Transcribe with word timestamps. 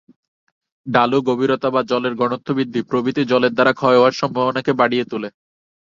ঢালু, 0.87 1.17
গভীরতা 1.27 1.69
বা 1.69 1.81
জলের 1.83 2.13
ঘনত্ব 2.15 2.47
বৃদ্ধি 2.53 2.81
প্রভৃতি 2.89 3.21
জলের 3.25 3.53
দ্বারা 3.53 3.73
ক্ষয় 3.73 3.97
হওয়ার 3.97 4.19
সম্ভাবনাকে 4.21 4.71
বাড়িয়ে 4.73 5.05
তোলে। 5.11 5.29